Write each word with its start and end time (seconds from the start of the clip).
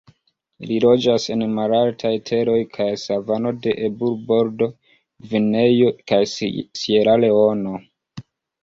Ili 0.67 0.77
loĝas 0.85 1.27
en 1.35 1.43
malaltaj 1.57 2.13
teroj 2.31 2.57
kaj 2.79 2.89
savano 3.03 3.53
de 3.67 3.77
Eburbordo, 3.91 4.71
Gvineo 5.29 5.95
kaj 6.13 6.23
Sieraleono. 6.35 7.81